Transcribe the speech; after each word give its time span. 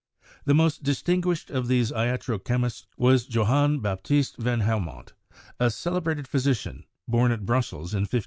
The 0.45 0.55
most 0.55 0.81
distin 0.81 1.21
guished 1.21 1.51
of 1.51 1.67
these 1.67 1.91
iatro 1.91 2.43
chemists 2.43 2.87
was 2.97 3.27
Johann 3.29 3.81
Baptist 3.81 4.35
van 4.37 4.61
Helmont, 4.61 5.13
a 5.59 5.69
celebrated 5.69 6.27
physician, 6.27 6.85
born 7.07 7.31
at 7.31 7.45
Brussels 7.45 7.93
in 7.93 8.01
1577. 8.09 8.19